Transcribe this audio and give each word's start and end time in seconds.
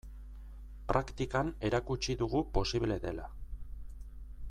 Praktikan 0.91 1.53
erakutsi 1.69 2.17
dugu 2.23 2.41
posible 2.57 2.99
dela. 3.07 3.29